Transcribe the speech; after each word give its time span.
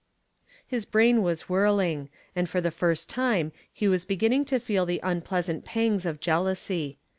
His 0.65 0.83
brain 0.85 1.21
was 1.21 1.47
whirling, 1.47 2.09
and 2.35 2.49
for 2.49 2.59
the 2.59 2.71
first 2.71 3.07
time 3.07 3.51
he 3.71 3.87
was 3.87 4.03
beginning 4.03 4.45
to 4.45 4.57
feel 4.59 4.87
the 4.87 4.99
unpleasant 5.03 5.63
pangs 5.63 6.07
of 6.07 6.19
jealousy. 6.19 6.97